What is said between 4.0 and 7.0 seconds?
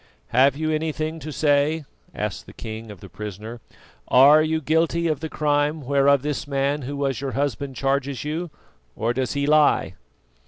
"Are you guilty of the crime whereof this man who